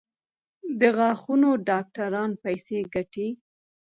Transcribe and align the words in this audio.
د 0.79 0.81
غاښونو 0.97 1.49
ډاکټران 1.67 2.31
پیسې 2.43 2.77
ګټي؟ 2.93 3.27